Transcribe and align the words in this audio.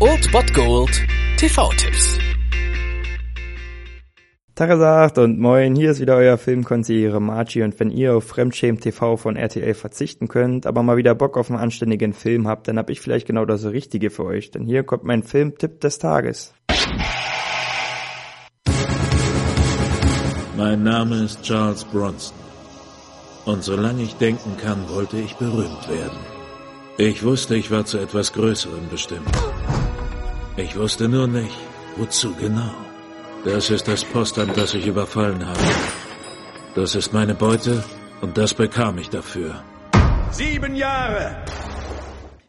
Old 0.00 0.30
Bot 0.32 0.52
Gold 0.52 0.90
TV-Tipps. 1.38 2.18
Tagesacht 4.54 5.18
und 5.18 5.38
moin, 5.40 5.74
hier 5.74 5.90
ist 5.90 6.00
wieder 6.00 6.16
euer 6.16 6.38
Filmkonsigliere 6.38 7.20
Margie 7.20 7.62
und 7.62 7.78
wenn 7.80 7.90
ihr 7.90 8.14
auf 8.14 8.24
Fremdschämen 8.24 8.80
TV 8.80 9.16
von 9.16 9.36
RTL 9.36 9.74
verzichten 9.74 10.28
könnt, 10.28 10.66
aber 10.66 10.82
mal 10.82 10.96
wieder 10.96 11.14
Bock 11.14 11.36
auf 11.36 11.50
einen 11.50 11.58
anständigen 11.58 12.12
Film 12.12 12.46
habt, 12.46 12.68
dann 12.68 12.78
hab 12.78 12.90
ich 12.90 13.00
vielleicht 13.00 13.26
genau 13.26 13.44
das 13.44 13.64
Richtige 13.64 14.10
für 14.10 14.24
euch, 14.24 14.50
denn 14.50 14.64
hier 14.64 14.82
kommt 14.82 15.04
mein 15.04 15.22
Filmtipp 15.22 15.80
des 15.80 15.98
Tages. 15.98 16.54
Mein 20.56 20.82
Name 20.82 21.24
ist 21.24 21.42
Charles 21.42 21.84
Bronson. 21.84 22.36
Und 23.44 23.64
solange 23.64 24.02
ich 24.02 24.14
denken 24.16 24.56
kann, 24.56 24.88
wollte 24.88 25.16
ich 25.18 25.34
berühmt 25.36 25.88
werden. 25.88 26.33
Ich 26.96 27.24
wusste, 27.24 27.56
ich 27.56 27.70
war 27.72 27.84
zu 27.84 27.98
etwas 27.98 28.32
Größerem 28.32 28.88
bestimmt. 28.88 29.28
Ich 30.56 30.76
wusste 30.76 31.08
nur 31.08 31.26
nicht, 31.26 31.56
wozu 31.96 32.32
genau. 32.36 32.74
Das 33.44 33.68
ist 33.70 33.88
das 33.88 34.04
Postamt, 34.04 34.56
das 34.56 34.74
ich 34.74 34.86
überfallen 34.86 35.44
habe. 35.44 35.58
Das 36.76 36.94
ist 36.94 37.12
meine 37.12 37.34
Beute 37.34 37.82
und 38.20 38.38
das 38.38 38.54
bekam 38.54 38.98
ich 38.98 39.10
dafür. 39.10 39.62
Sieben 40.30 40.76
Jahre! 40.76 41.36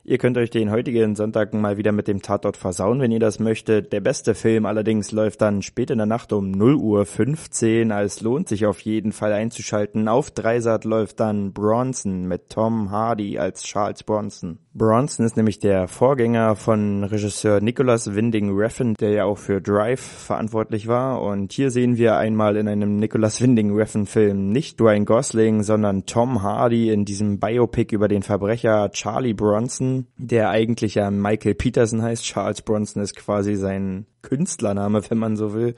Ihr 0.07 0.19
könnt 0.19 0.37
euch 0.37 0.51
den 0.51 0.69
heutigen 0.69 1.15
Sonntag 1.15 1.55
mal 1.55 1.77
wieder 1.77 1.91
mit 1.91 2.07
dem 2.07 2.21
Tatort 2.21 2.57
versauen, 2.57 3.01
wenn 3.01 3.09
ihr 3.09 3.19
das 3.19 3.39
möchtet. 3.39 3.91
Der 3.91 4.01
beste 4.01 4.35
Film 4.35 4.67
allerdings 4.67 5.11
läuft 5.11 5.41
dann 5.41 5.63
spät 5.63 5.89
in 5.89 5.97
der 5.97 6.05
Nacht 6.05 6.31
um 6.31 6.51
0 6.51 6.75
Uhr 6.75 7.07
15. 7.07 7.89
Es 7.89 8.21
lohnt 8.21 8.47
sich 8.47 8.67
auf 8.67 8.81
jeden 8.81 9.13
Fall 9.13 9.33
einzuschalten. 9.33 10.07
Auf 10.07 10.29
Dreisat 10.29 10.85
läuft 10.85 11.21
dann 11.21 11.53
Bronson 11.53 12.27
mit 12.27 12.51
Tom 12.51 12.91
Hardy 12.91 13.39
als 13.39 13.63
Charles 13.63 14.03
Bronson. 14.03 14.59
Bronson 14.77 15.25
ist 15.25 15.37
nämlich 15.37 15.59
der 15.59 15.87
Vorgänger 15.87 16.57
von 16.57 17.05
Regisseur 17.05 17.61
Nicholas 17.61 18.13
Winding 18.13 18.51
Refn, 18.53 18.95
der 18.95 19.11
ja 19.11 19.23
auch 19.23 19.37
für 19.37 19.61
Drive 19.61 20.01
verantwortlich 20.01 20.87
war. 20.87 21.21
Und 21.21 21.53
hier 21.53 21.71
sehen 21.71 21.95
wir 21.95 22.17
einmal 22.17 22.57
in 22.57 22.67
einem 22.67 22.97
Nicholas 22.97 23.39
Winding 23.41 23.73
Refn 23.73 24.05
Film 24.05 24.49
nicht 24.51 24.77
Dwayne 24.77 25.05
Gosling, 25.05 25.63
sondern 25.63 26.05
Tom 26.05 26.43
Hardy 26.43 26.91
in 26.91 27.05
diesem 27.05 27.39
Biopic 27.39 27.95
über 27.95 28.09
den 28.09 28.21
Verbrecher 28.21 28.91
Charlie 28.91 29.33
Bronson, 29.33 30.07
der 30.17 30.49
eigentlich 30.49 30.95
ja 30.95 31.09
Michael 31.09 31.55
Peterson 31.55 32.01
heißt. 32.01 32.25
Charles 32.25 32.61
Bronson 32.61 33.01
ist 33.01 33.15
quasi 33.15 33.55
sein 33.55 34.07
Künstlername, 34.23 35.01
wenn 35.09 35.17
man 35.17 35.37
so 35.37 35.53
will. 35.53 35.75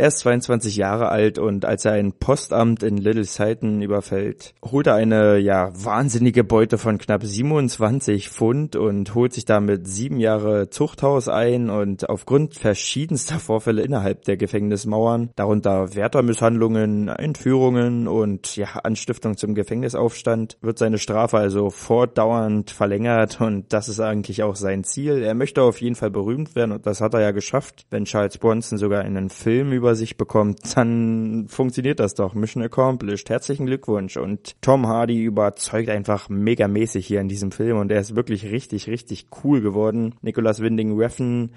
Er 0.00 0.06
ist 0.06 0.20
22 0.20 0.76
Jahre 0.76 1.08
alt 1.08 1.40
und 1.40 1.64
als 1.64 1.84
er 1.84 1.94
ein 1.94 2.12
Postamt 2.12 2.84
in 2.84 2.98
Little 2.98 3.24
Sighton 3.24 3.82
überfällt, 3.82 4.54
holt 4.64 4.86
er 4.86 4.94
eine, 4.94 5.38
ja, 5.38 5.72
wahnsinnige 5.74 6.44
Beute 6.44 6.78
von 6.78 6.98
knapp 6.98 7.24
27 7.24 8.28
Pfund 8.28 8.76
und 8.76 9.16
holt 9.16 9.32
sich 9.32 9.44
damit 9.44 9.88
sieben 9.88 10.20
Jahre 10.20 10.70
Zuchthaus 10.70 11.26
ein 11.26 11.68
und 11.68 12.08
aufgrund 12.08 12.54
verschiedenster 12.54 13.40
Vorfälle 13.40 13.82
innerhalb 13.82 14.22
der 14.22 14.36
Gefängnismauern, 14.36 15.30
darunter 15.34 15.92
Wärtermisshandlungen, 15.96 17.08
Entführungen 17.08 18.06
und, 18.06 18.54
ja, 18.54 18.68
Anstiftung 18.84 19.36
zum 19.36 19.56
Gefängnisaufstand, 19.56 20.58
wird 20.60 20.78
seine 20.78 20.98
Strafe 20.98 21.38
also 21.38 21.70
fortdauernd 21.70 22.70
verlängert 22.70 23.40
und 23.40 23.72
das 23.72 23.88
ist 23.88 23.98
eigentlich 23.98 24.44
auch 24.44 24.54
sein 24.54 24.84
Ziel. 24.84 25.24
Er 25.24 25.34
möchte 25.34 25.62
auf 25.62 25.80
jeden 25.80 25.96
Fall 25.96 26.12
berühmt 26.12 26.54
werden 26.54 26.70
und 26.70 26.86
das 26.86 27.00
hat 27.00 27.14
er 27.14 27.20
ja 27.20 27.32
geschafft, 27.32 27.84
wenn 27.90 28.04
Charles 28.04 28.38
Bronson 28.38 28.78
sogar 28.78 29.02
einen 29.02 29.28
Film 29.28 29.72
über 29.72 29.87
sich 29.94 30.16
bekommt, 30.16 30.76
dann 30.76 31.46
funktioniert 31.48 32.00
das 32.00 32.14
doch. 32.14 32.34
Mission 32.34 32.62
accomplished. 32.62 33.30
Herzlichen 33.30 33.66
Glückwunsch. 33.66 34.16
Und 34.16 34.60
Tom 34.62 34.86
Hardy 34.86 35.22
überzeugt 35.22 35.88
einfach 35.88 36.28
megamäßig 36.28 37.06
hier 37.06 37.20
in 37.20 37.28
diesem 37.28 37.52
Film 37.52 37.78
und 37.78 37.90
er 37.90 38.00
ist 38.00 38.16
wirklich 38.16 38.44
richtig, 38.46 38.88
richtig 38.88 39.26
cool 39.44 39.60
geworden. 39.60 40.14
Nicholas 40.22 40.60
Winding 40.60 40.98
Refn 40.98 41.50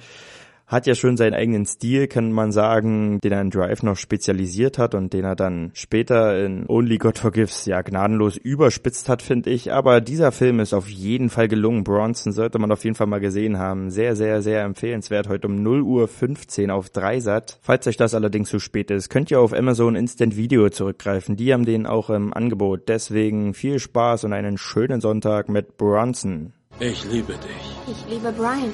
hat 0.72 0.88
ja 0.88 0.96
schon 0.96 1.18
seinen 1.18 1.34
eigenen 1.34 1.66
Stil, 1.66 2.08
kann 2.08 2.32
man 2.32 2.54
sagen, 2.54 3.20
den 3.20 3.34
er 3.34 3.42
in 3.42 3.50
Drive 3.50 3.84
noch 3.84 3.98
spezialisiert 3.98 4.78
hat 4.78 4.96
und 4.96 5.12
den 5.12 5.26
er 5.26 5.36
dann 5.36 5.72
später 5.74 6.44
in 6.44 6.66
Only 6.68 6.98
God 6.98 7.18
Forgives 7.18 7.66
ja 7.66 7.82
gnadenlos 7.82 8.38
überspitzt 8.38 9.09
hat, 9.09 9.22
finde 9.22 9.50
ich. 9.50 9.74
Aber 9.74 10.00
dieser 10.00 10.32
Film 10.32 10.62
ist 10.62 10.74
auf 10.74 10.88
jeden 10.88 11.30
Fall 11.30 11.50
gelungen. 11.50 11.84
Bronson 11.84 12.32
sollte 12.32 12.58
man 12.58 12.72
auf 12.72 12.86
jeden 12.86 12.96
Fall 12.96 13.08
mal 13.08 13.20
gesehen 13.20 13.59
haben. 13.59 13.92
Sehr, 13.92 14.16
sehr, 14.16 14.42
sehr 14.42 14.64
empfehlenswert. 14.64 15.28
Heute 15.28 15.48
um 15.48 15.62
0 15.62 15.82
Uhr 15.82 16.08
15 16.08 16.72
auf 16.72 16.90
Dreisat. 16.90 17.59
Falls 17.62 17.86
euch 17.88 17.98
das 17.98 18.14
allerdings 18.14 18.50
zu 18.50 18.59
spät 18.59 18.92
ist, 18.92 19.09
könnt 19.09 19.30
ihr 19.30 19.42
auf 19.42 19.52
Amazon 19.52 19.96
Instant 19.96 20.38
Video 20.38 20.70
zurückgreifen. 20.70 21.36
Die 21.36 21.53
haben 21.53 21.66
den 21.66 21.86
auch 21.86 22.09
im 22.09 22.34
Angebot. 22.34 22.88
Deswegen 22.88 23.53
viel 23.53 23.80
Spaß 23.80 24.24
und 24.24 24.32
einen 24.32 24.58
schönen 24.58 25.02
Sonntag 25.02 25.50
mit 25.50 25.76
Bronson. 25.76 26.53
Ich 26.80 27.03
liebe 27.12 27.34
dich. 27.34 27.92
Ich 27.92 28.09
liebe 28.09 28.32
Brian. 28.32 28.74